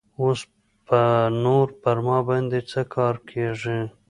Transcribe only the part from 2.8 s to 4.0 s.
کار کيږي.